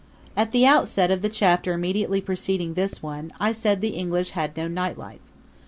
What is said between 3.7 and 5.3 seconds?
the English had no night life.